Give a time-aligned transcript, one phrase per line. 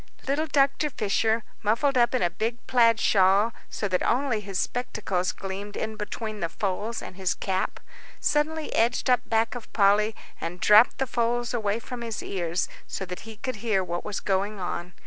[0.27, 0.89] Little Dr.
[0.89, 5.95] Fisher, muffled up in a big plaid shawl so that only his spectacles gleamed in
[5.95, 7.79] between the folds and his cap,
[8.19, 13.05] suddenly edged up back of Polly, and dropped the folds away from his ears so
[13.05, 14.93] that he could hear what was going on.